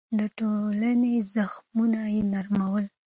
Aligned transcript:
د 0.19 0.21
ټولنې 0.37 1.13
زخمونه 1.33 2.01
يې 2.13 2.21
نرمول. 2.33 2.85